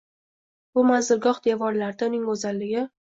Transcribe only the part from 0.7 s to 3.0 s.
Bu manzilgoh devorlarida uning go’zalligi